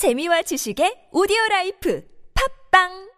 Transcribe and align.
재미와 0.00 0.42
지식의 0.48 1.10
오디오 1.12 1.36
라이프 1.50 2.02
팝빵 2.72 3.10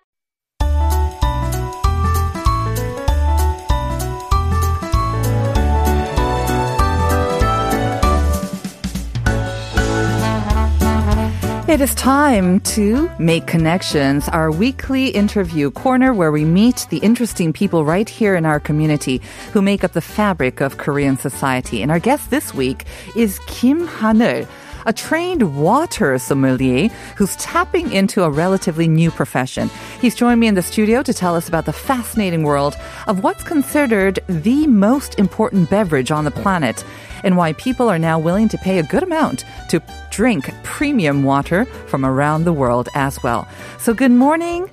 It 11.68 11.80
is 11.80 11.94
time 11.94 12.58
to 12.74 13.08
make 13.18 13.46
connections, 13.46 14.28
our 14.28 14.50
weekly 14.50 15.06
interview 15.08 15.70
corner 15.70 16.12
where 16.12 16.32
we 16.32 16.44
meet 16.44 16.86
the 16.90 16.98
interesting 16.98 17.52
people 17.52 17.84
right 17.84 18.08
here 18.08 18.34
in 18.34 18.44
our 18.44 18.58
community 18.58 19.22
who 19.52 19.62
make 19.62 19.84
up 19.84 19.92
the 19.92 20.02
fabric 20.02 20.60
of 20.60 20.76
Korean 20.76 21.16
society. 21.16 21.80
And 21.80 21.90
our 21.90 22.00
guest 22.00 22.30
this 22.30 22.52
week 22.52 22.84
is 23.16 23.38
Kim 23.46 23.86
Hanul, 23.86 24.46
a 24.86 24.92
trained 24.92 25.56
water 25.56 26.18
sommelier 26.18 26.88
who's 27.16 27.36
tapping 27.36 27.92
into 27.92 28.22
a 28.22 28.30
relatively 28.30 28.88
new 28.88 29.10
profession. 29.10 29.70
He's 30.00 30.14
joined 30.14 30.40
me 30.40 30.46
in 30.46 30.54
the 30.54 30.62
studio 30.62 31.02
to 31.02 31.14
tell 31.14 31.34
us 31.36 31.48
about 31.48 31.66
the 31.66 31.72
fascinating 31.72 32.42
world 32.42 32.76
of 33.06 33.22
what's 33.22 33.42
considered 33.42 34.18
the 34.28 34.66
most 34.66 35.18
important 35.18 35.70
beverage 35.70 36.10
on 36.10 36.24
the 36.24 36.30
planet 36.30 36.84
and 37.24 37.36
why 37.36 37.52
people 37.54 37.88
are 37.88 37.98
now 37.98 38.18
willing 38.18 38.48
to 38.48 38.58
pay 38.58 38.78
a 38.78 38.82
good 38.82 39.02
amount 39.02 39.44
to 39.68 39.82
drink 40.10 40.52
premium 40.62 41.22
water 41.22 41.64
from 41.86 42.04
around 42.04 42.44
the 42.44 42.52
world 42.52 42.88
as 42.94 43.22
well. 43.22 43.46
So 43.78 43.94
good 43.94 44.10
morning. 44.10 44.70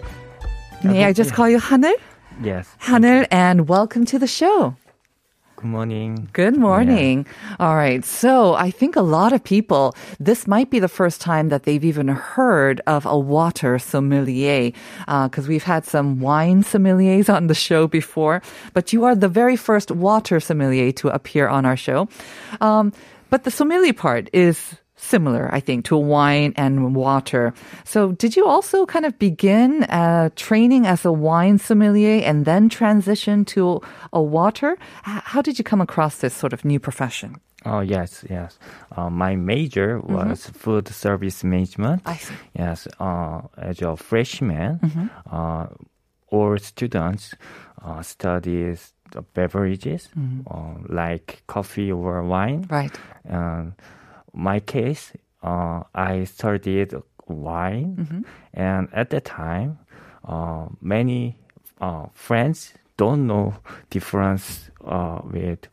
May 0.83 1.05
I 1.05 1.13
just 1.13 1.33
call 1.33 1.49
you 1.49 1.59
Hanul? 1.59 1.93
Yes. 2.41 2.73
Hanul, 2.81 3.27
and 3.31 3.67
welcome 3.67 4.05
to 4.05 4.19
the 4.19 4.27
show. 4.27 4.75
Good 5.59 5.67
morning. 5.67 6.29
Good 6.31 6.55
morning. 6.55 7.25
All 7.59 7.75
right. 7.75 8.05
So 8.05 8.53
I 8.53 8.71
think 8.71 8.95
a 8.95 9.01
lot 9.01 9.33
of 9.33 9.43
people, 9.43 9.93
this 10.17 10.47
might 10.47 10.69
be 10.69 10.79
the 10.79 10.87
first 10.87 11.19
time 11.19 11.49
that 11.49 11.63
they've 11.63 11.83
even 11.83 12.07
heard 12.07 12.79
of 12.87 13.05
a 13.05 13.19
water 13.19 13.77
sommelier, 13.77 14.71
because 15.05 15.49
we've 15.49 15.63
had 15.63 15.83
some 15.83 16.21
wine 16.21 16.63
sommeliers 16.63 17.27
on 17.27 17.47
the 17.47 17.53
show 17.53 17.87
before, 17.87 18.41
but 18.73 18.93
you 18.93 19.03
are 19.03 19.15
the 19.15 19.27
very 19.27 19.57
first 19.57 19.91
water 19.91 20.39
sommelier 20.39 20.93
to 20.93 21.09
appear 21.09 21.49
on 21.49 21.65
our 21.65 21.75
show. 21.75 22.07
Um, 22.61 22.93
but 23.29 23.43
the 23.43 23.51
sommelier 23.51 23.91
part 23.91 24.29
is 24.31 24.77
similar, 24.99 25.49
I 25.51 25.59
think, 25.59 25.85
to 25.85 25.97
wine 25.97 26.53
and 26.55 26.93
water. 26.95 27.53
So, 27.85 28.11
did 28.11 28.35
you 28.35 28.45
also 28.45 28.85
kind 28.85 29.05
of 29.05 29.17
begin 29.17 29.83
uh, 29.83 30.29
training 30.35 30.85
as 30.85 31.05
a 31.05 31.11
wine 31.11 31.57
sommelier 31.57 32.21
and 32.23 32.45
then 32.45 32.69
transition 32.69 33.45
to 33.45 33.81
a 34.13 34.21
water? 34.21 34.77
How 35.03 35.41
did 35.41 35.57
you 35.57 35.63
come 35.63 35.81
across 35.81 36.17
this 36.17 36.33
sort 36.33 36.53
of 36.53 36.65
new 36.65 36.79
profession? 36.79 37.39
Oh 37.65 37.81
yes, 37.81 38.23
yes. 38.29 38.57
Uh, 38.95 39.09
my 39.09 39.35
major 39.35 39.99
was 39.99 40.47
food 40.47 40.87
service 40.87 41.43
management. 41.43 42.03
I 42.05 42.15
see. 42.15 42.33
Yes. 42.57 42.87
Uh, 42.99 43.41
as 43.57 43.81
a 43.81 43.97
freshman, 43.97 44.79
uh, 45.29 45.67
all 46.31 46.57
students 46.57 47.33
uh, 47.83 48.01
study 48.01 48.75
the 49.11 49.21
beverages 49.33 50.07
uh, 50.49 50.75
like 50.87 51.43
coffee 51.47 51.91
or 51.91 52.23
wine. 52.23 52.65
Right. 52.69 52.95
My 54.33 54.59
case, 54.59 55.13
uh, 55.43 55.83
I 55.95 56.23
studied 56.25 56.93
wine, 57.27 58.25
and 58.53 58.87
at 58.93 59.09
that 59.11 59.25
time, 59.25 59.79
uh, 60.25 60.67
many 60.81 61.37
uh, 61.81 62.07
friends 62.13 62.73
don't 62.97 63.25
know 63.27 63.53
difference 63.89 64.69
uh, 64.85 65.19
with 65.23 65.67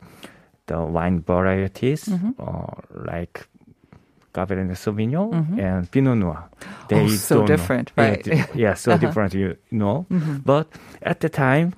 the 0.67 0.79
wine 0.81 1.21
varieties, 1.21 2.07
uh, 2.39 2.67
like 3.05 3.47
Cabernet 4.33 4.75
Sauvignon 4.77 5.33
and 5.59 5.89
Pinot 5.91 6.17
Noir. 6.17 6.49
They 6.89 6.95
Oh, 7.03 7.07
so 7.07 7.41
know. 7.41 7.47
different, 7.47 7.91
Yeah, 7.97 8.03
right. 8.09 8.23
di- 8.23 8.45
Yeah, 8.55 8.73
so 8.75 8.97
different, 8.97 9.33
you 9.33 9.55
know. 9.71 10.05
But 10.45 10.67
at 11.01 11.19
the 11.21 11.29
time, 11.29 11.73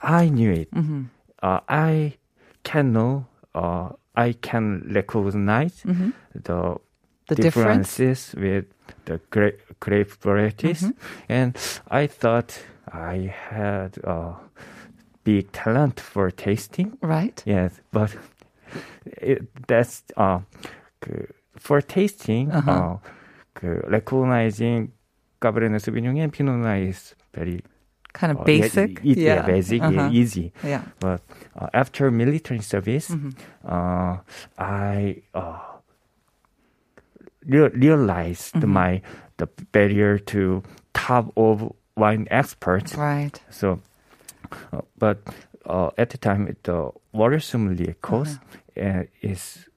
I 0.00 0.28
knew 0.28 0.52
it. 0.52 0.68
Uh, 1.42 1.60
I 1.68 2.14
can 2.62 2.92
know. 2.92 3.26
I 4.16 4.32
can 4.32 4.90
recognize 4.94 5.82
the, 6.34 6.78
The 7.28 7.34
difference? 7.34 7.96
differences 7.96 8.34
with 8.38 8.64
the 9.04 9.20
grape, 9.30 9.60
grape 9.80 10.10
varieties, 10.22 10.84
and 11.28 11.56
I 11.90 12.06
thought 12.06 12.58
I 12.92 13.34
had 13.50 13.98
a 14.04 14.34
big 15.24 15.50
talent 15.52 15.98
for 16.00 16.30
tasting. 16.30 16.96
Right. 17.02 17.42
Yes, 17.44 17.80
but 17.92 18.14
it, 19.06 19.42
that's 19.66 20.02
uh, 20.16 20.40
for 21.58 21.80
tasting. 21.80 22.50
Uh-huh. 22.52 22.70
Uh, 22.70 22.98
그 23.54 23.82
recognizing 23.90 24.92
Cabernet 25.40 25.80
Sauvignon 25.80 26.20
and 26.22 26.32
Pinot 26.32 26.58
Noir 26.58 26.76
is 26.76 27.14
very 27.34 27.60
Kind 28.16 28.32
of 28.32 28.38
yeah, 28.38 28.44
basic. 28.44 28.90
e- 29.04 29.24
yeah, 29.26 29.42
basic, 29.46 29.82
Uh-huh. 29.82 30.08
easy. 30.12 30.52
Yeah. 30.64 30.82
But 31.00 31.20
uh, 31.60 31.68
after 31.74 32.10
military 32.10 32.62
service, 32.62 33.12
Mm-hmm. 33.12 33.30
uh, 33.68 34.16
I 34.58 35.22
uh, 35.34 35.60
re- 37.44 37.68
realized 37.76 38.54
Mm-hmm. 38.54 38.72
my 38.72 39.02
the 39.36 39.46
barrier 39.72 40.18
to 40.32 40.62
top 40.94 41.24
of 41.36 41.72
wine 41.96 42.26
experts. 42.30 42.94
Right. 42.96 43.36
So, 43.50 43.80
uh, 44.72 44.80
but 44.98 45.18
uh, 45.66 45.90
at 45.98 46.08
the 46.10 46.18
time, 46.18 46.56
the 46.62 46.90
water 47.12 47.40
sommelier 47.40 47.94
course 48.00 48.38
Uh-huh. 48.76 49.00
uh, 49.00 49.02
is 49.20 49.68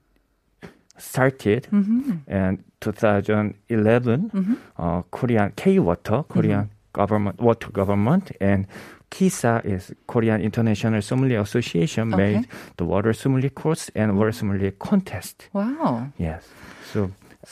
started 0.96 1.68
Mm-hmm. 1.72 2.12
and 2.26 2.64
2011 2.80 4.30
uh, 4.78 5.02
Korean 5.10 5.52
K 5.56 5.78
Water 5.78 6.22
Korean 6.28 6.70
Mm-hmm. 6.92 7.00
government 7.00 7.40
water 7.40 7.70
government 7.72 8.32
and 8.40 8.66
KISA 9.10 9.64
is 9.64 9.92
Korean 10.06 10.40
International 10.40 11.02
Sommelier 11.02 11.40
Association 11.40 12.14
Okay. 12.14 12.22
made 12.34 12.46
the 12.76 12.84
water 12.84 13.12
sommelier 13.12 13.50
course 13.50 13.90
and 13.94 14.16
water 14.16 14.32
sommelier 14.32 14.70
contest. 14.78 15.48
Wow. 15.52 16.12
Yes. 16.18 16.46
So 16.92 17.10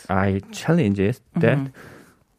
I 0.09 0.41
challenged 0.53 1.01
it 1.01 1.21
that, 1.41 1.59
Mm-hmm. 1.59 1.73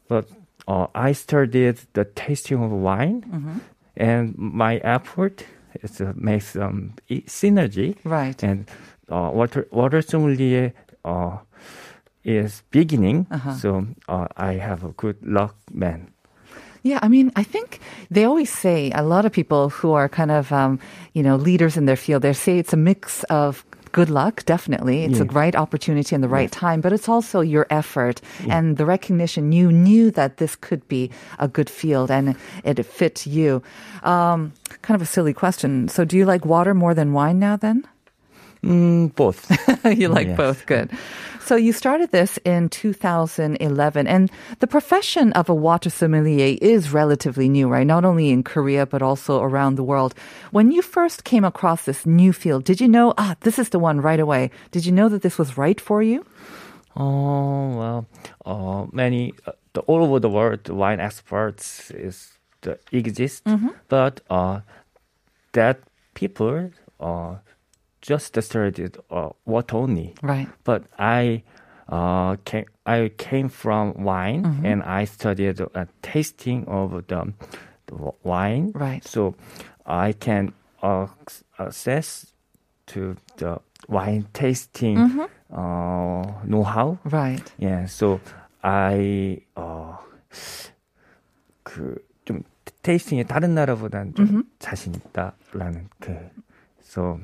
but 0.07 0.25
uh, 0.67 0.87
I 0.95 1.13
started 1.13 1.79
the 1.93 2.05
tasting 2.05 2.63
of 2.63 2.71
wine, 2.71 3.23
Mm-hmm. 3.27 3.57
and 3.97 4.35
my 4.37 4.77
effort 4.83 5.43
is 5.83 5.91
to 5.97 6.13
make 6.15 6.41
some 6.43 6.93
synergy. 7.27 7.95
Right. 8.05 8.43
And 8.43 8.69
uh, 9.11 9.31
water 9.33 9.67
water 9.71 10.01
sommelier 10.01 10.71
uh, 11.03 11.37
is 12.23 12.63
beginning, 12.71 13.27
Uh-huh. 13.31 13.53
so 13.55 13.85
uh, 14.07 14.27
I 14.37 14.53
have 14.59 14.83
a 14.83 14.91
good 14.95 15.17
luck, 15.23 15.55
man. 15.73 16.11
Yeah, 16.83 16.99
I 17.01 17.07
mean, 17.09 17.31
I 17.35 17.43
think 17.43 17.79
they 18.09 18.23
always 18.23 18.49
say 18.49 18.91
a 18.95 19.03
lot 19.03 19.25
of 19.25 19.31
people 19.31 19.69
who 19.69 19.91
are 19.93 20.07
kind 20.09 20.31
of, 20.31 20.51
um, 20.51 20.79
you 21.13 21.23
know, 21.23 21.35
leaders 21.35 21.75
in 21.77 21.85
their 21.85 21.97
field, 21.97 22.21
they 22.21 22.33
say 22.33 22.57
it's 22.57 22.73
a 22.73 22.77
mix 22.77 23.23
of 23.25 23.65
good 23.91 24.09
luck, 24.09 24.45
definitely. 24.45 25.03
It's 25.03 25.19
a 25.19 25.25
Yes. 25.25 25.33
right 25.33 25.55
opportunity 25.55 26.13
and 26.15 26.23
the 26.23 26.29
right 26.29 26.51
time, 26.51 26.79
but 26.79 26.93
it's 26.93 27.09
also 27.09 27.41
your 27.41 27.65
effort 27.71 28.21
and 28.47 28.77
the 28.77 28.85
recognition. 28.85 29.51
You 29.51 29.71
knew 29.71 30.11
that 30.11 30.37
this 30.37 30.55
could 30.55 30.87
be 30.87 31.09
a 31.39 31.47
good 31.47 31.69
field 31.69 32.11
and 32.11 32.35
it 32.63 32.85
fit 32.85 33.25
you. 33.25 33.61
Um, 34.03 34.53
kind 34.83 34.95
of 34.95 35.01
a 35.01 35.07
silly 35.09 35.33
question. 35.33 35.87
So, 35.89 36.05
do 36.05 36.15
you 36.17 36.25
like 36.25 36.45
water 36.45 36.73
more 36.75 36.93
than 36.93 37.13
wine 37.13 37.39
now 37.39 37.55
then? 37.57 37.83
Mm, 38.63 39.15
both. 39.15 39.49
you 39.85 40.09
like 40.09 40.27
Yes. 40.27 40.37
both. 40.37 40.65
Good. 40.65 40.91
So 41.39 41.55
you 41.55 41.73
started 41.73 42.11
this 42.11 42.37
in 42.45 42.69
2011, 42.69 44.05
and 44.07 44.29
the 44.59 44.67
profession 44.67 45.33
of 45.33 45.49
a 45.49 45.53
water 45.55 45.89
sommelier 45.89 46.57
is 46.61 46.91
relatively 46.93 47.49
new, 47.49 47.67
right? 47.67 47.87
Not 47.87 48.05
only 48.05 48.29
in 48.29 48.43
Korea, 48.43 48.85
but 48.85 49.01
also 49.01 49.41
around 49.41 49.75
the 49.75 49.83
world. 49.83 50.13
When 50.51 50.71
you 50.71 50.81
first 50.83 51.23
came 51.23 51.43
across 51.43 51.85
this 51.85 52.05
new 52.05 52.33
field, 52.33 52.65
did 52.65 52.79
you 52.81 52.87
know, 52.87 53.13
ah, 53.17 53.35
this 53.41 53.57
is 53.57 53.69
the 53.69 53.79
one 53.79 53.99
right 54.01 54.19
away? 54.19 54.51
Did 54.71 54.85
you 54.85 54.91
know 54.91 55.09
that 55.09 55.21
this 55.21 55.37
was 55.39 55.57
right 55.57 55.79
for 55.81 56.03
you? 56.03 56.23
Oh 56.95 57.77
well, 57.77 58.05
uh, 58.45 58.85
many 58.91 59.33
uh, 59.47 59.53
the, 59.73 59.81
all 59.81 60.03
over 60.03 60.19
the 60.19 60.29
world, 60.29 60.67
wine 60.69 60.99
experts 60.99 61.89
is 61.91 62.33
the 62.61 62.77
exist, 62.91 63.47
but 63.87 64.21
uh, 64.29 64.59
that 65.53 65.79
people 66.13 66.71
uh, 66.99 67.35
just 68.00 68.40
started 68.42 68.98
uh, 69.10 69.30
water 69.46 69.76
only. 69.76 70.14
Right. 70.22 70.48
But 70.64 70.84
I 70.98 71.42
uh, 71.88 72.36
came 72.44 72.66
I 72.86 73.10
came 73.16 73.48
from 73.48 73.94
wine 74.04 74.44
and 74.64 74.82
I 74.82 75.04
studied 75.04 75.60
uh, 75.60 75.86
tasting 76.02 76.64
of 76.68 76.92
the, 77.08 77.32
the 77.86 77.92
w- 77.96 78.12
wine. 78.22 78.72
Right. 78.74 79.02
So 79.06 79.34
I 79.86 80.12
can 80.12 80.52
uh, 80.82 81.06
access 81.58 82.32
to 82.88 83.16
the 83.36 83.60
wine 83.88 84.26
tasting 84.34 84.98
uh, 85.50 86.24
know-how. 86.44 86.98
Right. 87.04 87.44
Yeah. 87.58 87.86
So 87.86 88.20
I 88.62 89.40
uh, 89.56 89.96
그좀 91.62 92.42
테이스팅이 92.82 93.24
다른 93.24 93.54
나라보다는 93.54 94.14
좀 94.14 94.44
자신 94.58 94.94
있다라는 94.94 95.88
그 96.00 96.16
so 96.89 97.19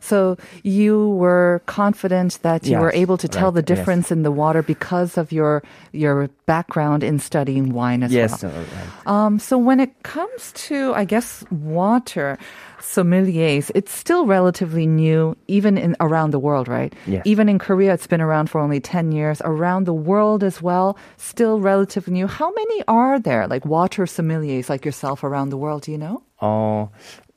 So 0.00 0.36
you 0.64 1.12
were 1.20 1.60
confident 1.66 2.40
that 2.40 2.64
you 2.64 2.72
Yes, 2.72 2.80
were 2.80 2.92
able 2.96 3.18
to 3.20 3.28
tell 3.28 3.52
right, 3.52 3.60
the 3.60 3.66
difference 3.74 4.08
in 4.10 4.22
the 4.24 4.32
water 4.32 4.62
because 4.64 5.20
of 5.20 5.28
your 5.32 5.60
your 5.92 6.28
background 6.48 7.04
in 7.04 7.18
studying 7.20 7.74
wine 7.76 8.02
as 8.02 8.10
yes, 8.10 8.42
well. 8.42 8.50
uh, 8.50 8.56
right. 8.56 8.90
Um, 9.04 9.38
so 9.38 9.58
when 9.60 9.78
it 9.78 9.92
comes 10.02 10.52
to, 10.68 10.94
I 10.96 11.04
guess, 11.04 11.44
water 11.52 12.38
sommeliers, 12.80 13.70
it's 13.74 13.92
still 13.92 14.24
relatively 14.24 14.86
new, 14.86 15.36
even 15.48 15.76
in 15.76 15.94
around 16.00 16.30
the 16.32 16.38
world, 16.40 16.66
right? 16.66 16.94
Yes. 17.06 17.22
Even 17.26 17.48
in 17.48 17.58
Korea, 17.58 17.92
it's 17.92 18.06
been 18.08 18.22
around 18.24 18.48
for 18.48 18.58
only 18.60 18.80
ten 18.80 19.12
years. 19.12 19.42
Around 19.44 19.84
the 19.84 19.92
world 19.94 20.42
as 20.42 20.62
well, 20.62 20.96
still 21.18 21.60
relatively 21.60 22.14
new. 22.14 22.26
How 22.26 22.50
many 22.52 22.82
are 22.88 23.20
there, 23.20 23.46
like 23.46 23.64
water 23.68 24.06
sommeliers 24.06 24.68
like 24.72 24.84
yourself, 24.88 25.22
around 25.22 25.50
the 25.50 25.58
world? 25.60 25.82
Do 25.84 25.92
you 25.92 25.98
know? 25.98 26.22
Oh, 26.40 26.88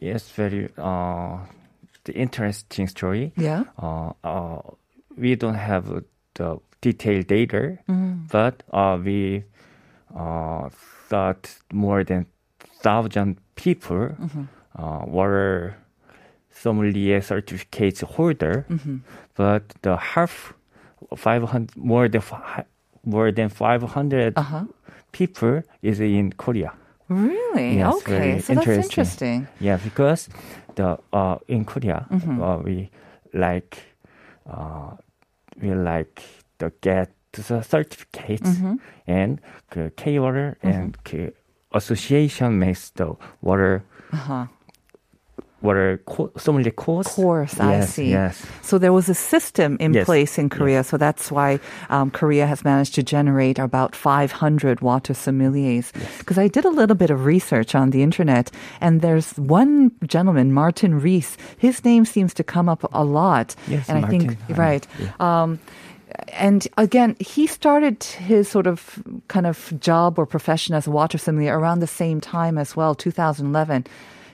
yes, 0.04 0.30
very 0.36 0.68
uh, 0.78 1.38
the 2.04 2.14
interesting 2.14 2.88
story. 2.88 3.32
Yeah. 3.38 3.64
Uh, 3.80 4.12
uh, 4.24 4.62
we 5.18 5.36
don't 5.36 5.56
have 5.72 5.86
the 6.36 6.60
detailed 6.82 7.28
data, 7.28 7.78
Mm-hmm. 7.88 8.28
but 8.32 8.64
uh, 8.74 9.00
we 9.00 9.44
uh, 10.16 10.70
thought 11.10 11.44
more 11.72 12.04
than 12.04 12.26
thousand 12.84 13.38
people 13.56 14.12
Mm-hmm. 14.20 14.44
uh, 14.76 15.06
were 15.08 15.76
sommelier 16.52 17.22
certificate 17.22 18.00
holder, 18.02 18.66
Mm-hmm. 18.70 18.98
but 19.36 19.64
the 19.82 19.96
half, 19.98 20.54
five 21.16 21.44
hundred 21.44 21.76
more 21.78 22.08
than 22.10 22.22
more 23.06 23.32
than 23.32 23.50
five 23.50 23.82
hundred 23.96 24.34
Uh-huh. 24.38 24.66
people 25.12 25.62
is 25.82 26.00
in 26.00 26.32
Korea. 26.38 26.72
Really? 27.14 27.78
Yes, 27.78 27.96
okay, 27.98 28.18
very 28.20 28.40
so 28.42 28.54
that's 28.54 28.68
interesting. 28.68 28.84
interesting. 28.84 29.48
Yeah, 29.60 29.78
because 29.78 30.30
the 30.76 30.98
uh 31.14 31.38
in 31.48 31.66
Korea 31.66 32.08
Mm-hmm. 32.12 32.42
uh, 32.42 32.58
we 32.58 32.90
like 33.34 33.78
uh 34.50 34.96
we 35.62 35.74
like 35.74 36.22
the 36.58 36.72
get 36.82 37.10
the 37.34 37.62
certificates 37.64 38.58
Mm-hmm. 38.58 38.76
and 39.08 39.40
그 39.72 39.90
K 39.96 40.20
water 40.20 40.58
and 40.64 40.98
그 41.04 41.34
association 41.74 42.60
makes 42.60 42.92
the 42.92 43.16
water 43.42 43.84
Uh-huh. 44.14 44.46
Water 45.64 46.00
co- 46.06 46.30
sommelier 46.38 46.72
course. 46.72 47.08
Course, 47.16 47.60
I 47.60 47.72
yes, 47.80 47.94
see. 47.94 48.10
Yes. 48.12 48.46
So 48.62 48.78
there 48.78 48.92
was 48.94 49.08
a 49.10 49.14
system 49.16 49.78
in 49.80 49.94
Yes, 49.94 50.06
place 50.06 50.38
in 50.38 50.50
Korea, 50.50 50.80
yes. 50.80 50.90
so 50.90 50.98
that's 50.98 51.32
why 51.32 51.60
um, 51.90 52.12
Korea 52.12 52.46
has 52.46 52.64
managed 52.64 52.94
to 52.96 53.04
generate 53.04 53.58
about 53.60 53.96
500 53.96 54.82
water 54.82 55.14
sommeliers. 55.14 55.92
Because 56.20 56.38
I 56.38 56.48
did 56.50 56.66
a 56.66 56.70
little 56.70 56.96
bit 56.96 57.10
of 57.10 57.26
research 57.26 57.76
on 57.76 57.92
the 57.92 58.04
internet, 58.04 58.52
and 58.82 59.02
there's 59.02 59.32
one 59.40 59.92
gentleman, 60.06 60.52
Martin 60.54 61.00
Riese. 61.00 61.38
His 61.58 61.84
name 61.86 62.04
seems 62.06 62.34
to 62.36 62.44
come 62.44 62.68
up 62.70 62.84
a 62.94 63.04
lot, 63.04 63.56
Yes, 63.68 63.88
and 63.90 64.06
I 64.06 64.10
think 64.10 64.38
Martin. 64.50 64.56
right. 64.58 64.88
Um, 65.22 65.60
and 66.34 66.68
again, 66.78 67.16
he 67.20 67.48
started 67.48 68.04
his 68.04 68.48
sort 68.48 68.68
of 68.68 69.02
kind 69.30 69.48
of 69.48 69.74
job 69.80 70.20
or 70.20 70.26
profession 70.28 70.76
as 70.76 70.86
a 70.88 70.92
water 70.92 71.18
sommelier 71.18 71.58
around 71.58 71.80
the 71.80 71.88
same 71.88 72.22
time 72.22 72.58
as 72.60 72.76
well, 72.76 72.94
2011. 72.94 73.88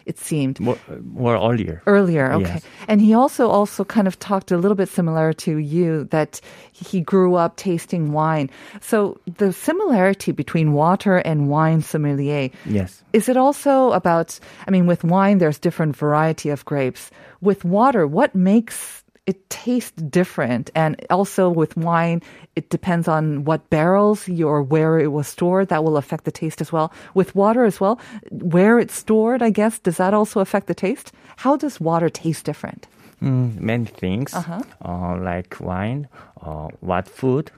It 0.05 0.17
seemed 0.17 0.59
More, 0.59 0.77
more 1.13 1.35
earlier. 1.35 1.81
earlier 1.85 2.31
okay 2.33 2.53
Yes. 2.53 2.63
and 2.87 3.01
he 3.01 3.13
also 3.13 3.47
also 3.49 3.83
kind 3.85 4.07
of 4.07 4.17
talked 4.17 4.51
a 4.51 4.57
little 4.57 4.75
bit 4.75 4.89
similar 4.89 5.33
to 5.33 5.57
you 5.57 6.05
that 6.11 6.41
he 6.71 7.01
grew 7.01 7.35
up 7.35 7.55
tasting 7.57 8.11
wine 8.13 8.49
so 8.81 9.19
the 9.37 9.51
similarity 9.53 10.31
between 10.31 10.73
water 10.73 11.17
and 11.17 11.49
wine 11.49 11.81
sommelier 11.81 12.49
Yes. 12.65 13.03
is 13.13 13.29
it 13.29 13.37
also 13.37 13.91
about 13.91 14.39
i 14.67 14.71
mean 14.71 14.87
with 14.87 15.03
wine 15.03 15.37
there's 15.39 15.59
different 15.59 15.95
variety 15.95 16.49
of 16.49 16.63
grapes 16.65 17.11
with 17.41 17.63
water 17.65 18.07
what 18.07 18.33
makes 18.35 19.03
it 19.29 19.37
tastes 19.49 20.01
different. 20.19 20.65
And 20.75 20.91
also 21.09 21.43
with 21.61 21.73
wine 21.77 22.19
it 22.59 22.65
depends 22.69 23.07
on 23.07 23.23
what 23.47 23.69
barrels 23.69 24.19
or 24.51 24.57
where 24.73 24.93
it 25.05 25.11
was 25.17 25.27
stored. 25.35 25.67
That 25.69 25.83
will 25.85 25.97
affect 26.03 26.23
the 26.25 26.35
taste 26.41 26.59
as 26.65 26.69
well. 26.75 26.87
With 27.19 27.29
water 27.35 27.63
as 27.71 27.77
well 27.83 27.95
where 28.31 28.75
it's 28.83 28.95
stored 29.03 29.41
i 29.49 29.51
guess 29.59 29.79
does 29.85 29.97
that 29.97 30.13
also 30.13 30.39
affect 30.39 30.67
the 30.67 30.73
taste? 30.75 31.11
How 31.37 31.53
does 31.57 31.79
water 31.79 32.09
taste 32.09 32.45
different? 32.45 32.87
Mm, 33.21 33.59
many 33.59 33.85
things. 33.85 34.33
Uh-huh. 34.33 34.61
uh, 34.85 35.17
like 35.17 35.59
wine, 35.59 36.07
uh, 36.41 36.69
what 36.79 37.07
food, 37.07 37.51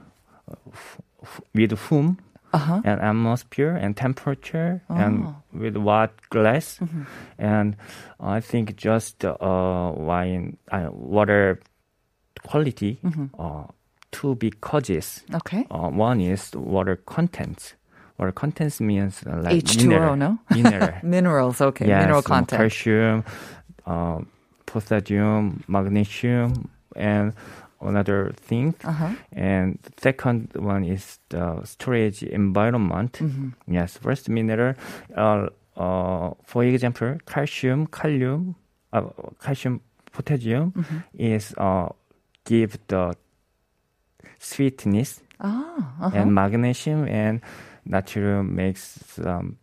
f- 0.72 0.98
f- 1.22 1.40
with 1.54 1.72
whom, 1.88 2.18
Uh-huh. 2.52 2.80
and 2.84 3.00
atmosphere 3.00 3.72
and 3.74 3.96
temperature, 3.96 4.82
Oh. 4.90 4.94
and 4.96 5.34
with 5.52 5.76
what 5.76 6.10
glass. 6.30 6.78
Mm-hmm. 6.80 7.02
And 7.38 7.76
I 8.20 8.40
think 8.40 8.76
just 8.76 9.24
uh, 9.24 9.32
wine, 9.96 10.58
uh, 10.70 10.88
water 10.92 11.60
quality, 12.46 12.98
Mm-hmm. 13.04 13.26
uh, 13.38 13.64
two 14.12 14.34
big 14.36 14.60
causes. 14.60 15.24
okay 15.34 15.64
Uh, 15.70 15.88
one 15.88 16.20
is 16.20 16.52
water 16.54 16.96
contents. 17.06 17.74
Water 18.18 18.32
contents 18.32 18.80
means 18.80 19.24
uh, 19.26 19.40
like 19.42 19.64
H2O, 19.64 19.88
mineral, 19.88 20.16
no? 20.16 20.38
mineral. 20.50 20.92
minerals 21.02 21.60
okay 21.60 21.88
Yes, 21.88 22.02
mineral 22.04 22.18
um, 22.18 22.24
content 22.24 22.58
calcium, 22.60 23.24
uh, 23.86 24.20
potassium, 24.66 25.64
magnesium, 25.68 26.68
and 26.96 27.32
another 27.82 28.32
thing. 28.36 28.74
Uh-huh. 28.84 29.10
And 29.32 29.78
the 29.82 29.92
second 30.00 30.50
one 30.54 30.84
is 30.84 31.18
the 31.28 31.60
storage 31.64 32.22
environment. 32.22 33.12
Mm-hmm. 33.20 33.48
Yes, 33.72 33.96
first 33.98 34.28
mineral, 34.28 34.74
uh, 35.16 35.48
uh, 35.76 36.30
for 36.44 36.64
example, 36.64 37.18
calcium, 37.26 37.86
kalium, 37.86 38.54
uh, 38.92 39.02
calcium, 39.42 39.80
potassium 40.12 40.72
Mm-hmm. 40.72 40.98
is 41.18 41.54
uh, 41.56 41.88
give 42.44 42.78
the 42.88 43.14
sweetness, 44.38 45.20
ah, 45.40 45.74
uh-huh. 46.00 46.10
and 46.14 46.34
magnesium 46.34 47.06
and 47.08 47.40
natrium 47.88 48.50
makes 48.50 49.18
um, 49.24 49.56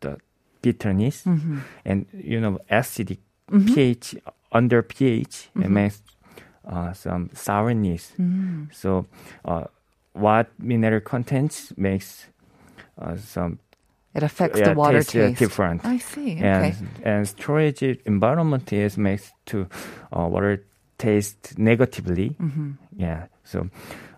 the 0.00 0.18
bitterness 0.62 1.24
Mm-hmm. 1.24 1.58
and 1.84 2.06
you 2.12 2.40
know 2.40 2.58
acidic 2.70 3.18
pH 3.66 4.16
under 4.52 4.82
pH 4.82 5.48
it 5.56 5.70
makes 5.70 6.02
uh, 6.66 6.92
some 6.92 7.30
sourness. 7.34 8.12
Mm-hmm. 8.18 8.64
So 8.72 9.06
uh, 9.44 9.64
what 10.12 10.48
mineral 10.58 11.00
contents 11.00 11.72
makes 11.76 12.26
uh, 13.00 13.16
some 13.16 13.58
it 14.14 14.22
affects 14.22 14.58
yeah, 14.58 14.72
the 14.72 14.74
water 14.74 14.98
taste, 15.04 15.12
taste 15.12 15.38
different. 15.38 15.84
i 15.84 15.98
see 15.98 16.38
And 16.40 16.72
okay 16.72 16.74
and 17.04 17.28
storage 17.28 17.82
environment 18.06 18.72
is 18.72 18.96
makes 18.96 19.32
to 19.46 19.66
uh, 20.12 20.26
water 20.26 20.64
taste 20.98 21.58
negatively. 21.58 22.30
Mm-hmm. 22.40 22.70
Yeah. 22.96 23.26
So 23.44 23.68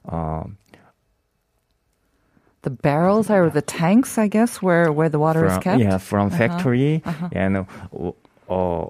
um, 0.08 0.56
the 2.62 2.70
barrels 2.70 3.30
are 3.30 3.50
the 3.50 3.62
tanks, 3.62 4.18
I 4.18 4.28
guess, 4.28 4.62
where 4.62 4.93
where 4.93 5.08
the 5.08 5.19
water 5.19 5.46
is 5.46 5.58
kept. 5.58 5.81
Yeah, 5.81 5.98
from 5.98 6.28
Uh-huh, 6.28 6.38
factory 6.38 7.02
uh-huh. 7.05 7.28
and 7.32 7.67
uh, 8.48 8.86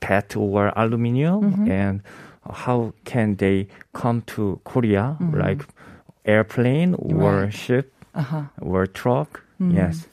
PET 0.00 0.36
or 0.36 0.72
aluminum, 0.76 1.42
Mm-hmm. 1.52 1.70
and 1.70 2.02
how 2.52 2.92
can 3.04 3.36
they 3.36 3.66
come 3.92 4.22
to 4.34 4.60
Korea 4.64 5.16
Mm-hmm. 5.20 5.40
like 5.40 5.62
airplane 6.24 6.94
or 6.94 7.44
Right. 7.44 7.52
ship 7.54 7.92
Uh-huh. 8.14 8.42
or 8.60 8.86
truck? 8.86 9.42
Mm-hmm. 9.60 9.76
Yes. 9.76 10.06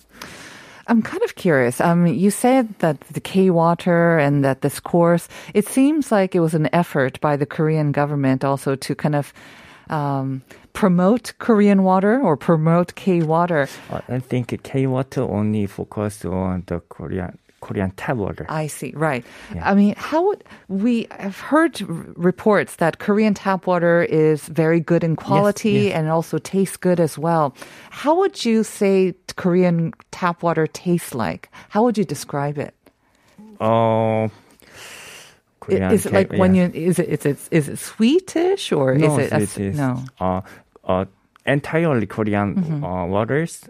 I'm 0.88 1.01
kind 1.01 1.23
of 1.23 1.35
curious. 1.35 1.79
Um, 1.79 2.05
you 2.07 2.31
said 2.31 2.67
that 2.79 3.00
the 3.13 3.21
K 3.21 3.50
water 3.50 4.17
and 4.17 4.43
that 4.43 4.61
this 4.61 4.79
course, 4.81 5.29
it 5.53 5.67
seems 5.67 6.11
like 6.11 6.35
it 6.35 6.41
was 6.41 6.53
an 6.53 6.67
effort 6.73 7.19
by 7.21 7.38
the 7.38 7.45
Korean 7.45 7.91
government 7.91 8.43
also 8.43 8.75
to 8.75 8.95
kind 8.95 9.15
of 9.15 9.31
um, 9.89 10.41
promote 10.73 11.33
Korean 11.39 11.83
water 11.83 12.19
or 12.19 12.35
promote 12.35 12.95
K 12.95 13.21
water. 13.21 13.67
I 14.09 14.19
think 14.19 14.63
K 14.63 14.88
water 14.88 15.21
only 15.21 15.65
focus 15.67 16.25
on 16.25 16.63
the 16.65 16.79
Korean 16.89 17.38
Korean 17.62 17.91
tap 17.91 18.18
water. 18.18 18.46
I 18.50 18.68
see. 18.68 18.91
Right. 18.96 19.24
Yeah. 19.56 19.70
I 19.70 19.74
mean, 19.75 19.94
how 19.98 20.25
would 20.27 20.44
we 20.68 21.08
have 21.20 21.39
heard 21.39 21.80
reports 22.18 22.75
that 22.77 22.98
Korean 23.00 23.34
tap 23.34 23.68
water 23.68 24.01
is 24.03 24.48
very 24.50 24.80
good 24.80 25.03
in 25.03 25.15
quality 25.15 25.72
yes. 25.89 25.94
and 25.96 26.10
also 26.10 26.38
tastes 26.39 26.75
good 26.77 27.00
as 27.00 27.18
well. 27.18 27.56
How 27.91 28.15
would 28.18 28.44
you 28.44 28.63
say 28.63 29.13
Korean 29.36 29.94
tap 30.12 30.41
water 30.44 30.65
tastes 30.68 31.13
like? 31.13 31.50
How 31.70 31.84
would 31.84 31.98
you 31.98 32.03
describe 32.06 32.58
it? 32.58 32.74
Oh. 33.60 34.25
I- 34.25 34.32
Korean 35.62 35.91
is 35.94 36.06
it 36.08 36.13
like 36.13 36.34
when 36.34 36.56
yeah. 36.56 36.70
you 36.74 36.89
is 36.89 36.98
it 36.98 37.10
is 37.10 37.25
it 37.25 37.38
is 37.51 37.70
it 37.70 37.77
sweetish 37.77 38.72
or 38.72 38.96
no, 38.98 39.20
is 39.20 39.32
it 39.32 39.32
a 39.32 39.62
is 39.70 39.77
no? 39.77 40.03
uh, 40.20 40.41
uh, 40.84 41.06
entirely 41.46 42.08
Korean 42.08 42.56
Mm-hmm. 42.56 42.84
uh, 42.84 43.06
waters. 43.06 43.62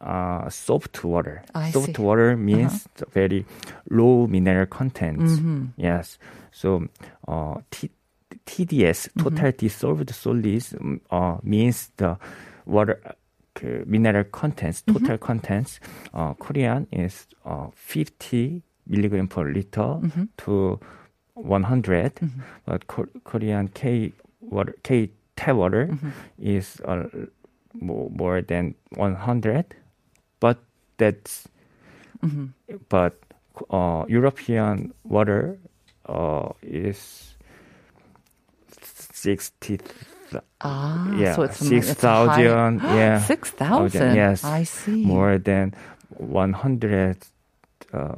Uh, 0.00 0.48
soft 0.48 1.02
water. 1.04 1.42
I 1.54 1.70
soft 1.72 1.86
see. 1.86 1.92
Uh-huh. 1.92 2.02
water 2.04 2.36
means 2.36 2.86
the 2.96 3.06
very 3.06 3.44
low 3.90 4.26
mineral 4.26 4.66
content. 4.66 5.18
Mm-hmm. 5.20 5.64
Yes. 5.76 6.18
So 6.52 6.86
uh, 7.26 7.56
T- 7.70 7.90
TDS, 8.46 9.08
Mm-hmm. 9.08 9.22
total 9.22 9.52
dissolved 9.52 10.10
solids, 10.14 10.74
um, 10.80 11.00
uh, 11.10 11.36
means 11.42 11.90
the 11.96 12.16
water. 12.66 13.00
uh, 13.04 13.84
mineral 13.86 14.24
contents, 14.24 14.82
Mm-hmm. 14.82 14.98
total 15.04 15.18
contents, 15.18 15.80
uh, 16.14 16.32
Korean 16.34 16.86
is 16.92 17.26
uh, 17.44 17.66
50 17.74 18.62
milligram 18.86 19.28
per 19.28 19.44
liter 19.52 20.00
to 20.38 20.78
100, 21.34 22.12
but 22.66 22.86
Ko- 22.86 23.08
Korean 23.24 23.68
K 23.68 24.12
water 24.40 24.74
K 24.82 25.10
tap 25.36 25.56
water 25.56 25.90
is 26.38 26.80
uh, 26.84 27.04
more, 27.74 28.42
than 28.42 28.74
100, 28.96 29.64
but 30.40 30.58
that's 30.98 31.46
but 32.88 33.14
uh, 33.70 34.04
European 34.08 34.92
water 35.04 35.58
uh, 36.06 36.48
is 36.62 37.34
60 39.12 39.78
Ah, 40.60 41.10
yeah, 41.18 41.34
so 41.34 41.42
it's 41.42 41.56
six 41.58 41.90
it's 41.90 42.04
a 42.04 42.12
high- 42.28 42.44
Yeah, 42.94 43.18
Six 43.26 43.50
thousand. 43.50 44.14
Yes, 44.14 44.44
I 44.44 44.62
see. 44.62 45.04
More 45.04 45.38
than 45.38 45.74
one 46.18 46.52
hundred 46.52 47.16
uh, 47.92 48.14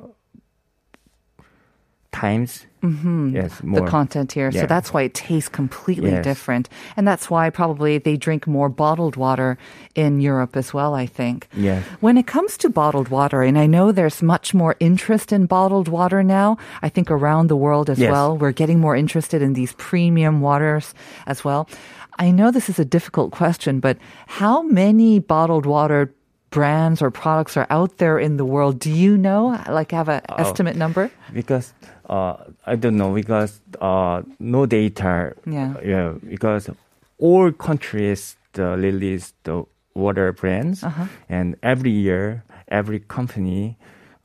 times. 2.12 2.66
Mm-hmm. 2.82 3.36
Yes, 3.36 3.60
the 3.62 3.82
content 3.86 4.32
here. 4.32 4.50
So 4.50 4.66
that's 4.66 4.92
why 4.92 5.02
it 5.02 5.14
tastes 5.14 5.48
completely 5.48 6.10
Yes. 6.10 6.24
different. 6.24 6.68
And 6.96 7.06
that's 7.06 7.30
why 7.30 7.48
probably 7.48 7.98
they 7.98 8.16
drink 8.16 8.46
more 8.46 8.68
bottled 8.68 9.14
water 9.16 9.56
in 9.94 10.20
Europe 10.20 10.56
as 10.56 10.74
well, 10.74 10.92
I 10.94 11.06
think. 11.06 11.48
Yes. 11.54 11.84
When 12.00 12.18
it 12.18 12.26
comes 12.26 12.56
to 12.58 12.68
bottled 12.68 13.08
water, 13.08 13.42
and 13.42 13.56
I 13.56 13.66
know 13.66 13.92
there's 13.92 14.20
much 14.20 14.52
more 14.52 14.74
interest 14.80 15.32
in 15.32 15.46
bottled 15.46 15.86
water 15.88 16.22
now, 16.24 16.58
I 16.82 16.88
think 16.88 17.08
around 17.10 17.46
the 17.46 17.56
world 17.56 17.88
as 17.88 17.98
Yes. 18.00 18.10
well, 18.10 18.36
we're 18.36 18.52
getting 18.52 18.80
more 18.80 18.96
interested 18.96 19.42
in 19.42 19.52
these 19.52 19.74
premium 19.74 20.40
waters 20.40 20.92
as 21.26 21.44
well. 21.44 21.68
I 22.18 22.30
know 22.32 22.50
this 22.50 22.68
is 22.68 22.78
a 22.80 22.84
difficult 22.84 23.30
question, 23.30 23.80
but 23.80 23.96
how 24.26 24.62
many 24.62 25.18
bottled 25.20 25.66
water 25.66 26.12
brands 26.52 27.02
or 27.02 27.10
products 27.10 27.56
are 27.56 27.66
out 27.70 27.96
there 27.98 28.18
in 28.22 28.36
the 28.36 28.44
world? 28.44 28.78
Do 28.78 28.90
you 28.90 29.16
know? 29.16 29.58
Like 29.68 29.90
have 29.96 30.08
an 30.08 30.20
Oh. 30.28 30.36
estimate 30.38 30.76
number? 30.76 31.10
because 31.34 31.72
uh, 32.08 32.36
I 32.66 32.76
don't 32.76 32.96
know 32.96 33.12
because 33.14 33.60
uh, 33.80 34.22
no 34.38 34.66
data. 34.66 35.34
Yeah. 35.46 35.74
yeah. 35.82 36.12
Because 36.28 36.70
all 37.18 37.50
countries 37.52 38.36
the 38.52 38.76
release 38.76 39.32
the 39.44 39.64
water 39.94 40.32
brands, 40.32 40.84
Uh-huh. 40.84 41.06
and 41.28 41.56
every 41.62 41.90
year 41.90 42.44
every 42.68 43.00
company 43.00 43.76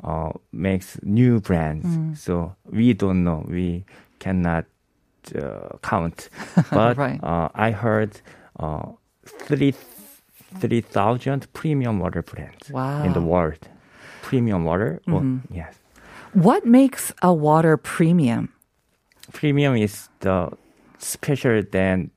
uh, 0.04 0.32
makes 0.52 1.00
new 1.04 1.40
brands. 1.40 1.86
Mm. 1.88 2.16
So 2.18 2.56
we 2.70 2.94
don't 2.94 3.24
know. 3.24 3.44
We 3.48 3.84
cannot 4.20 4.66
uh, 5.36 5.78
count. 5.82 6.30
But 6.72 6.98
Right. 6.98 7.20
uh, 7.24 7.50
I 7.56 7.72
heard 7.72 8.20
uh, 8.60 8.84
three 9.48 9.74
3,000 10.60 11.52
premium 11.54 12.00
water 12.00 12.22
plants 12.22 12.70
wow. 12.70 13.04
in 13.04 13.14
the 13.14 13.22
world. 13.22 13.68
Premium 14.22 14.64
water? 14.66 15.02
Oh, 15.08 15.12
mm-hmm. 15.12 15.38
Well, 15.38 15.42
yes. 15.52 15.76
What 16.34 16.66
makes 16.66 17.14
a 17.22 17.34
water 17.34 17.78
premium? 17.78 18.54
Premium 19.32 19.76
is 19.76 20.10
the 20.20 20.52
special 20.98 21.64
than 21.72 22.12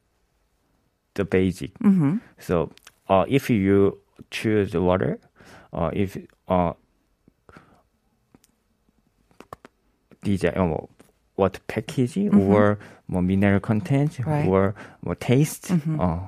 the 1.15 1.25
basic. 1.25 1.73
Mm-hmm. 1.79 2.19
So 2.39 2.71
uh, 3.09 3.25
if 3.29 3.51
you 3.51 3.99
choose 4.31 4.75
water, 4.75 5.19
uh, 5.73 5.91
if 5.93 6.17
uh, 6.49 6.73
design 10.23 10.55
uh, 10.57 10.87
what 11.37 11.59
package 11.67 12.15
mm-hmm. 12.15 12.39
or 12.39 12.79
more 13.09 13.23
mineral 13.23 13.61
content 13.61 14.19
right. 14.25 14.47
or 14.47 14.75
more 15.03 15.15
taste, 15.15 15.69
mm-hmm. 15.69 16.01
uh, 16.01 16.19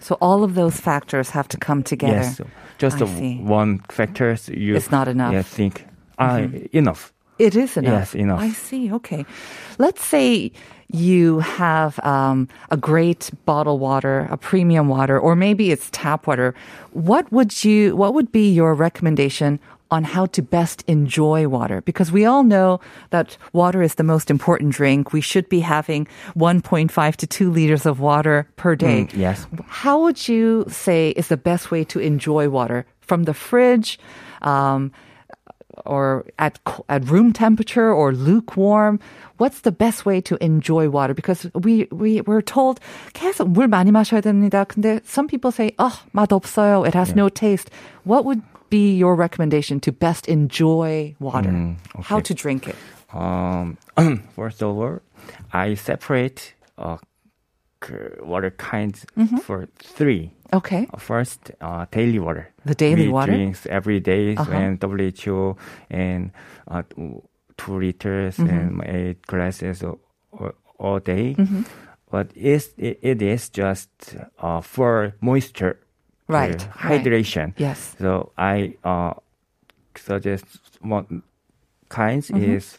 so 0.00 0.16
all 0.20 0.44
of 0.44 0.54
those 0.54 0.80
factors 0.80 1.30
have 1.30 1.48
to 1.48 1.56
come 1.56 1.82
together. 1.82 2.22
yes. 2.22 2.36
So 2.36 2.46
just 2.78 2.96
I 2.96 2.98
the 3.00 3.06
see. 3.06 3.38
one 3.38 3.80
factors 3.88 4.48
you 4.48 4.76
It's 4.76 4.90
not 4.90 5.08
enough. 5.08 5.28
Mm-hmm. 5.28 5.36
Yeah, 5.36 5.42
think 5.42 5.84
ah 6.18 6.38
enough. 6.72 7.12
It 7.38 7.54
is 7.54 7.76
enough. 7.76 8.14
Yes, 8.14 8.14
enough. 8.14 8.40
I 8.40 8.50
see. 8.50 8.92
Okay. 8.92 9.24
Let's 9.78 10.04
say 10.04 10.50
you 10.90 11.38
have 11.38 12.00
um, 12.00 12.48
a 12.70 12.76
great 12.76 13.30
bottled 13.44 13.80
water, 13.80 14.26
a 14.30 14.36
premium 14.36 14.88
water, 14.88 15.18
or 15.18 15.36
maybe 15.36 15.70
it's 15.70 15.88
tap 15.92 16.26
water. 16.26 16.54
What 16.92 17.30
would 17.30 17.64
you? 17.64 17.94
What 17.94 18.14
would 18.14 18.32
be 18.32 18.50
your 18.50 18.74
recommendation 18.74 19.60
on 19.91 20.03
how 20.03 20.25
to 20.27 20.41
best 20.41 20.83
enjoy 20.87 21.47
water? 21.47 21.81
Because 21.81 22.11
we 22.11 22.25
all 22.25 22.43
know 22.43 22.79
that 23.11 23.37
water 23.53 23.83
is 23.83 23.95
the 23.95 24.03
most 24.03 24.31
important 24.31 24.73
drink. 24.73 25.13
We 25.13 25.21
should 25.21 25.47
be 25.49 25.59
having 25.59 26.07
1.5 26.35 27.15
to 27.17 27.27
2 27.27 27.51
liters 27.51 27.85
of 27.85 27.99
water 27.99 28.47
per 28.55 28.75
day. 28.75 29.05
Mm, 29.05 29.17
yes. 29.17 29.45
How 29.67 30.01
would 30.01 30.27
you 30.27 30.65
say 30.67 31.11
is 31.11 31.27
the 31.27 31.37
best 31.37 31.69
way 31.69 31.83
to 31.85 31.99
enjoy 31.99 32.49
water 32.49 32.85
from 33.01 33.23
the 33.23 33.33
fridge? 33.33 33.99
Um, 34.41 34.91
or 35.85 36.25
at 36.37 36.63
co- 36.65 36.85
at 36.89 37.09
room 37.09 37.33
temperature 37.33 37.91
or 37.91 38.13
lukewarm? 38.13 38.99
What's 39.37 39.61
the 39.61 39.71
best 39.71 40.05
way 40.05 40.21
to 40.21 40.37
enjoy 40.43 40.89
water? 40.89 41.13
Because 41.13 41.49
we 41.55 41.87
we 41.91 42.21
we're 42.21 42.41
told 42.41 42.79
계속 43.13 43.51
물 43.51 43.67
많이 43.67 43.91
마셔야 43.91 44.21
됩니다. 44.21 44.65
근데 44.65 45.01
some 45.03 45.27
people 45.27 45.51
say, 45.51 45.73
"Oh, 45.79 45.99
맛 46.13 46.29
없어요. 46.29 46.87
It 46.87 46.93
has 46.93 47.15
no 47.15 47.29
taste." 47.29 47.69
What 48.03 48.25
would 48.25 48.41
be 48.70 48.96
your 48.96 49.14
recommendation 49.14 49.80
to 49.80 49.92
best 49.92 50.28
enjoy 50.28 51.14
water? 51.20 51.76
How 52.02 52.16
okay. 52.16 52.22
to 52.24 52.34
drink 52.34 52.68
it? 52.68 52.76
Um, 53.12 53.78
first 54.36 54.62
of 54.62 54.76
all, 54.76 55.00
I 55.52 55.74
separate 55.74 56.54
uh, 56.76 56.98
water 58.22 58.50
kinds 58.50 59.06
Mm-hmm. 59.16 59.38
for 59.38 59.68
three. 59.78 60.32
Okay. 60.52 60.86
First, 60.98 61.50
uh, 61.60 61.86
daily 61.90 62.18
water. 62.18 62.48
The 62.64 62.74
daily 62.74 63.06
we 63.06 63.12
water? 63.12 63.32
drinks 63.32 63.66
every 63.66 64.00
day 64.00 64.34
Uh-huh. 64.36 64.50
and 64.52 64.82
WHO 64.82 65.56
and 65.90 66.30
uh, 66.68 66.82
two 67.56 67.78
liters 67.78 68.36
Mm-hmm. 68.36 68.80
and 68.80 68.84
eight 68.84 69.26
glasses 69.26 69.82
all, 69.82 69.98
all- 70.78 71.00
day. 71.00 71.34
Mm-hmm. 71.34 71.62
But 72.10 72.30
it, 72.34 72.72
it 72.78 73.20
is 73.20 73.50
just 73.50 73.90
uh, 74.40 74.62
for 74.62 75.12
moisture, 75.20 75.78
Right, 76.28 76.68
right. 76.84 77.02
hydration. 77.02 77.54
Yes. 77.56 77.96
So 77.98 78.32
I 78.38 78.74
uh, 78.84 79.14
suggest 79.96 80.44
one 80.80 81.22
kinds 81.88 82.28
Mm-hmm. 82.30 82.56
is 82.56 82.78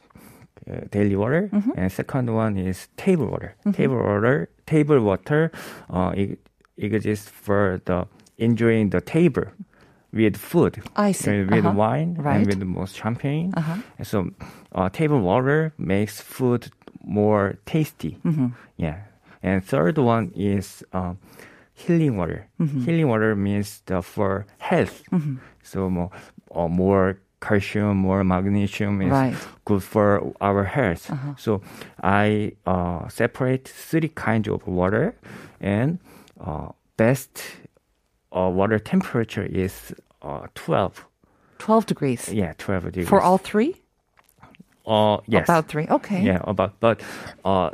uh, 0.70 0.86
daily 0.92 1.16
water, 1.16 1.50
and 1.76 1.92
second 1.92 2.34
one 2.34 2.58
is 2.58 2.88
table 2.98 3.26
water. 3.28 3.56
Mm-hmm. 3.66 3.72
Table 3.72 3.98
water, 3.98 4.50
table 4.68 5.00
water, 5.02 5.52
uh, 5.90 6.14
it, 6.16 6.38
it 6.78 6.94
exists 6.94 7.28
for 7.30 7.82
the 7.86 8.06
enjoying 8.38 8.90
the 8.92 9.02
table 9.02 9.46
with 10.14 10.38
food. 10.38 10.82
I 10.96 11.12
see. 11.14 11.44
with 11.44 11.66
Uh-huh. 11.66 11.74
wine 11.76 12.16
Right. 12.20 12.38
and 12.38 12.48
with 12.48 12.62
most 12.64 12.96
champagne. 12.96 13.54
Uh-huh. 13.58 13.78
So 14.04 14.30
uh, 14.76 14.90
table 14.90 15.20
water 15.22 15.74
makes 15.78 16.22
food 16.22 16.70
more 17.04 17.58
tasty. 17.66 18.18
Mm-hmm. 18.24 18.48
Yeah. 18.78 18.98
And 19.42 19.64
third 19.64 19.98
one 19.98 20.32
is 20.36 20.84
uh, 20.94 21.14
healing 21.80 22.18
water. 22.18 22.48
Mm-hmm. 22.60 22.84
Healing 22.86 23.08
water 23.08 23.36
means 23.36 23.82
the 23.86 24.02
for 24.02 24.46
health. 24.58 25.04
So 25.64 25.90
more, 25.90 26.12
uh, 26.54 26.68
more 26.68 27.20
calcium, 27.42 27.98
more 27.98 28.24
magnesium 28.24 29.02
is 29.02 29.12
Right. 29.12 29.34
Uh-huh. 29.34 29.56
good 29.66 29.84
for 29.84 30.34
our 30.42 30.64
health. 30.66 31.10
So 31.38 31.62
I 32.04 32.54
uh, 32.66 33.08
separate 33.08 33.68
three 33.68 34.10
kinds 34.10 34.48
of 34.50 34.66
water, 34.68 35.16
and 35.62 36.00
uh, 36.40 36.70
best 36.98 37.32
uh, 38.36 38.50
water 38.54 38.78
temperature 38.80 39.46
is 39.46 39.94
uh, 40.22 40.48
12. 40.56 41.06
12 41.60 41.86
degrees. 41.86 42.30
Yeah, 42.32 42.54
12 42.58 42.84
degrees. 42.86 43.08
For 43.10 43.22
all 43.22 43.38
three? 43.38 43.76
Uh, 44.86 45.18
yes. 45.28 45.46
About 45.48 45.68
three. 45.68 45.88
Okay. 45.88 46.24
Yeah, 46.24 46.42
about 46.46 46.80
but 46.80 47.02
uh, 47.46 47.70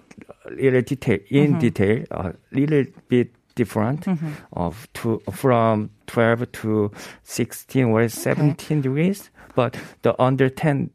little 0.52 0.82
detail 0.82 1.20
in 1.30 1.52
Mm-hmm. 1.52 1.60
detail, 1.60 2.04
a 2.12 2.34
little 2.52 2.84
bit 3.08 3.32
different 3.56 4.06
mm-hmm. 4.06 4.34
of 4.54 4.88
two 4.94 5.22
from 5.32 5.90
twelve 6.08 6.52
to 6.52 6.92
sixteen 7.24 7.86
or 7.86 8.08
seventeen 8.10 8.82
degrees, 8.82 9.30
but 9.56 9.78
the 10.04 10.20
under 10.22 10.50
ten 10.50 10.92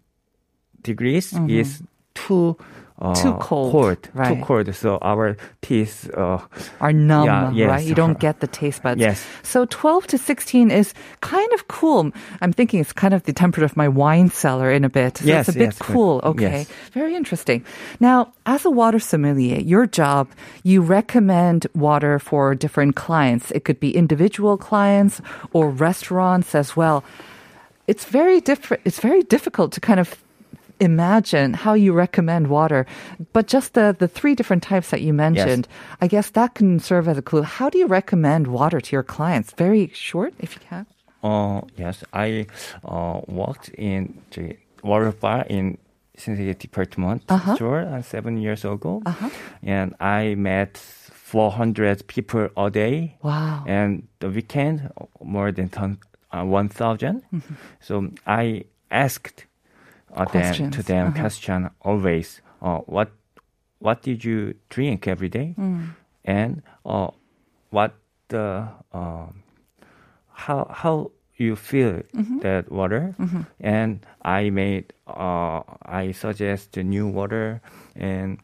degrees 0.82 1.32
mm-hmm. 1.32 1.50
is 1.50 1.82
too. 2.14 2.56
Uh. 3.00 3.14
Too 3.14 3.32
cold, 3.40 4.02
too 4.02 4.10
right. 4.12 4.42
cold. 4.44 4.74
So 4.74 4.98
our 5.00 5.36
teeth, 5.62 6.10
uh, 6.14 6.38
are 6.80 6.92
numb, 6.92 7.26
Yeah, 7.26 7.50
yes. 7.52 7.68
right? 7.68 7.84
You 7.86 7.94
don't 7.94 8.18
get 8.26 8.40
the 8.40 8.46
taste 8.46 8.82
buds. 8.82 9.00
Yes. 9.00 9.24
So 9.42 9.64
12 9.64 10.06
to 10.08 10.18
16 10.18 10.70
is 10.70 10.92
kind 11.22 11.50
of 11.54 11.66
cool. 11.68 12.12
I'm 12.42 12.52
thinking 12.52 12.78
it's 12.80 12.92
kind 12.92 13.14
of 13.14 13.22
the 13.22 13.32
temperature 13.32 13.64
of 13.64 13.74
my 13.76 13.88
wine 13.88 14.28
cellar 14.28 14.70
in 14.70 14.84
a 14.84 14.90
bit. 14.90 15.16
So 15.18 15.24
Yes, 15.24 15.48
it's 15.48 15.56
a 15.56 15.58
bit 15.58 15.64
yes, 15.72 15.78
cool. 15.78 16.20
Okay. 16.24 16.68
Yes. 16.68 16.68
Very 16.92 17.16
interesting. 17.16 17.64
Now, 18.00 18.32
as 18.44 18.64
a 18.66 18.70
water 18.70 18.98
sommelier, 18.98 19.60
your 19.60 19.86
job, 19.86 20.28
you 20.62 20.82
recommend 20.82 21.66
water 21.74 22.18
for 22.18 22.54
different 22.54 22.96
clients. 22.96 23.50
It 23.52 23.64
could 23.64 23.80
be 23.80 23.96
individual 23.96 24.58
clients 24.58 25.22
or 25.52 25.70
restaurants 25.70 26.54
as 26.54 26.76
well. 26.76 27.02
It's 27.86 28.04
very 28.04 28.40
different. 28.40 28.82
It's 28.84 29.00
very 29.00 29.22
difficult 29.22 29.72
to 29.72 29.80
kind 29.80 29.98
of 29.98 30.22
imagine 30.80 31.54
how 31.54 31.74
you 31.74 31.92
recommend 31.92 32.48
water. 32.48 32.86
But 33.32 33.46
just 33.46 33.74
the, 33.74 33.94
the 33.98 34.08
three 34.08 34.34
different 34.34 34.62
types 34.62 34.90
that 34.90 35.02
you 35.02 35.12
mentioned, 35.12 35.68
yes. 35.68 35.96
I 36.00 36.06
guess 36.08 36.30
that 36.30 36.54
can 36.54 36.80
serve 36.80 37.06
as 37.08 37.18
a 37.18 37.22
clue. 37.22 37.42
How 37.42 37.70
do 37.70 37.78
you 37.78 37.86
recommend 37.86 38.46
water 38.48 38.80
to 38.80 38.96
your 38.96 39.02
clients? 39.02 39.52
Very 39.52 39.90
short, 39.94 40.34
if 40.38 40.54
you 40.54 40.60
can. 40.68 40.86
Uh, 41.22 41.60
yes, 41.76 42.02
I 42.12 42.46
uh, 42.84 43.20
worked 43.26 43.68
in 43.70 44.22
the 44.30 44.56
water 44.82 45.12
bar 45.12 45.44
in 45.48 45.76
Shinsegae 46.16 46.58
department 46.58 47.22
uh-huh. 47.28 47.54
store 47.56 47.80
uh, 47.80 48.02
seven 48.02 48.38
years 48.38 48.64
ago, 48.64 49.02
uh-huh. 49.04 49.28
and 49.62 49.94
I 50.00 50.34
met 50.34 50.76
400 50.76 52.06
people 52.06 52.48
a 52.56 52.70
day. 52.70 53.16
Wow! 53.22 53.64
And 53.66 54.08
the 54.20 54.30
weekend, 54.30 54.90
more 55.22 55.52
than 55.52 55.70
uh, 56.32 56.44
1,000. 56.44 57.22
Mm-hmm. 57.32 57.54
So 57.80 58.10
I 58.26 58.64
asked 58.90 59.46
uh, 60.16 60.24
them, 60.26 60.70
to 60.70 60.82
them 60.82 61.06
Uh-huh. 61.08 61.20
question 61.20 61.70
always, 61.82 62.40
uh, 62.62 62.78
what 62.86 63.10
what 63.78 64.02
did 64.02 64.24
you 64.24 64.54
drink 64.68 65.06
every 65.08 65.28
day? 65.28 65.54
Mm. 65.58 65.94
and 66.24 66.62
uh, 66.84 67.08
what 67.70 67.94
the 68.28 68.68
um, 68.92 69.42
how 70.32 70.66
how 70.70 71.10
you 71.36 71.56
feel 71.56 72.02
Mm-hmm. 72.12 72.38
that 72.44 72.70
water 72.70 73.14
and 73.60 74.04
i 74.22 74.50
made 74.50 74.92
uh, 75.08 75.62
i 75.88 76.12
suggest 76.12 76.76
new 76.76 77.08
water 77.08 77.60
and 77.96 78.38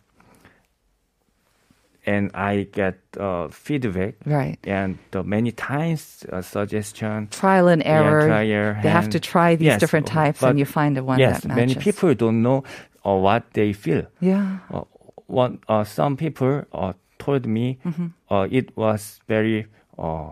and 2.06 2.30
i 2.34 2.62
get 2.72 2.94
uh, 3.18 3.48
feedback 3.48 4.14
Right. 4.24 4.58
and 4.64 4.98
the 5.10 5.22
many 5.24 5.52
times 5.52 6.24
uh, 6.32 6.40
suggestion 6.42 7.28
Trial 7.30 7.68
and 7.68 7.82
error. 7.84 8.26
trial 8.26 8.74
They 8.82 8.88
have 8.88 9.10
to 9.10 9.20
try 9.20 9.56
these 9.56 9.66
Yes, 9.66 9.80
different 9.80 10.06
types 10.06 10.42
and 10.42 10.58
you 10.58 10.64
find 10.64 10.96
the 10.96 11.04
one 11.04 11.18
yes 11.18 11.42
that 11.42 11.54
many 11.54 11.74
people 11.74 12.14
don't 12.14 12.42
know 12.42 12.62
uh, 13.04 13.14
what 13.26 13.42
they 13.52 13.72
feel 13.72 14.06
Yeah. 14.20 14.58
uh, 14.72 14.82
one 15.26 15.58
uh, 15.68 15.84
some 15.84 16.16
people 16.16 16.64
uh, 16.72 16.92
told 17.18 17.46
me 17.46 17.78
Mm-hmm. 17.84 18.06
uh, 18.30 18.46
it 18.50 18.76
was 18.76 19.20
very 19.28 19.66
uh, 19.98 20.30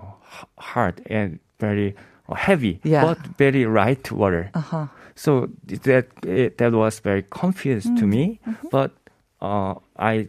hard 0.59 1.03
and 1.11 1.39
very 1.59 1.95
uh, 2.29 2.35
heavy, 2.35 2.81
Yeah. 2.85 3.05
but 3.05 3.19
very 3.39 3.65
light 3.67 4.11
water. 4.13 4.51
Uh-huh. 4.55 4.87
So 5.15 5.49
that 5.87 6.07
that 6.59 6.73
was 6.73 7.01
very 7.01 7.23
confused 7.31 7.87
Mm-hmm. 7.89 8.01
to 8.01 8.07
me. 8.07 8.41
But 8.71 8.91
uh, 9.41 9.75
I 9.99 10.29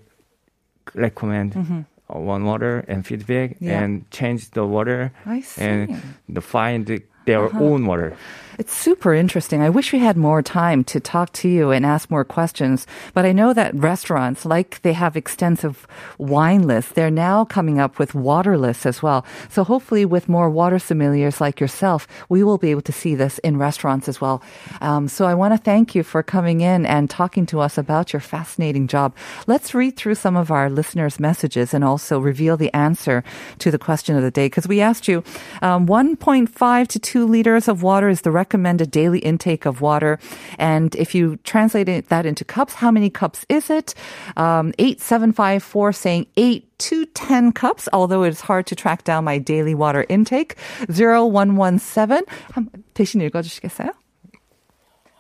recommend 0.96 1.56
uh, 1.56 2.20
one 2.20 2.44
water 2.46 2.84
and 2.88 3.06
feedback 3.06 3.50
Mm-hmm. 3.56 3.66
Yeah. 3.70 3.84
and 3.84 3.92
change 4.12 4.50
the 4.52 4.66
water 4.66 5.12
and 5.58 6.02
the 6.30 6.42
find 6.42 6.82
their 7.26 7.46
Uh-huh. 7.46 7.64
own 7.68 7.86
water. 7.86 8.14
It's 8.58 8.74
super 8.74 9.14
interesting. 9.14 9.62
I 9.62 9.70
wish 9.70 9.92
we 9.92 10.00
had 10.00 10.16
more 10.16 10.42
time 10.42 10.86
to 10.86 11.02
talk 11.02 11.34
to 11.34 11.50
you 11.50 11.72
and 11.72 11.86
ask 11.86 12.10
more 12.10 12.24
questions. 12.24 12.88
But 13.14 13.26
I 13.26 13.34
know 13.34 13.54
that 13.54 13.76
restaurants, 13.76 14.46
like 14.46 14.82
they 14.82 14.94
have 14.94 15.18
extensive 15.18 15.86
wine 16.18 16.64
lists, 16.64 16.94
they're 16.94 17.12
now 17.12 17.44
coming 17.44 17.80
up 17.80 18.00
with 18.00 18.16
water 18.16 18.58
lists 18.58 18.86
as 18.86 19.04
well. 19.04 19.26
So 19.50 19.66
hopefully, 19.66 20.06
with 20.06 20.30
more 20.30 20.50
water 20.50 20.78
sommeliers 20.78 21.42
like 21.42 21.60
yourself, 21.60 22.08
we 22.30 22.44
will 22.44 22.58
be 22.58 22.72
able 22.72 22.84
to 22.84 22.94
see 22.94 23.14
this 23.14 23.40
in 23.40 23.58
restaurants 23.58 24.08
as 24.08 24.22
well. 24.22 24.42
Um, 24.80 25.10
so 25.10 25.26
I 25.26 25.34
want 25.34 25.54
to 25.54 25.58
thank 25.58 25.94
you 25.94 26.04
for 26.04 26.24
coming 26.24 26.62
in 26.62 26.86
and 26.86 27.10
talking 27.10 27.46
to 27.48 27.60
us 27.60 27.78
about 27.78 28.14
your 28.14 28.22
fascinating 28.22 28.88
job. 28.88 29.14
Let's 29.48 29.74
read 29.74 29.98
through 29.98 30.16
some 30.16 30.38
of 30.38 30.50
our 30.50 30.70
listeners' 30.70 31.20
messages 31.20 31.74
and 31.74 31.84
also 31.84 32.20
reveal 32.20 32.56
the 32.56 32.74
answer 32.74 33.22
to 33.60 33.70
the 33.70 33.80
question 33.80 34.16
of 34.16 34.24
the 34.24 34.32
day. 34.32 34.46
Because 34.46 34.68
we 34.68 34.80
asked 34.80 35.10
you, 35.10 35.26
um, 35.62 35.88
1.5 35.88 36.88
to 36.88 37.00
2 37.00 37.26
liters 37.26 37.68
of 37.68 37.84
water 37.84 38.08
is 38.08 38.22
the 38.22 38.32
recommended 38.45 38.91
daily 38.91 39.21
intake 39.21 39.65
of 39.65 39.81
water. 39.81 40.19
And 40.59 40.93
if 40.97 41.15
you 41.15 41.39
translate 41.45 41.89
it, 41.89 42.09
that 42.11 42.27
into 42.27 42.45
cups, 42.45 42.75
how 42.75 42.91
many 42.91 43.09
cups 43.09 43.47
is 43.49 43.71
it? 43.71 43.95
Um, 44.37 44.75
8754 44.79 45.93
saying 45.93 46.27
8 46.37 46.79
to 46.79 47.07
10 47.07 47.53
cups, 47.53 47.89
although 47.93 48.23
it's 48.25 48.41
hard 48.41 48.67
to 48.67 48.75
track 48.75 49.05
down 49.05 49.25
my 49.25 49.39
daily 49.39 49.75
water 49.75 50.05
intake. 50.09 50.57
0117. 50.89 52.25
한- 52.53 52.69
대신 52.95 53.21
읽어주시겠어요? 53.23 53.91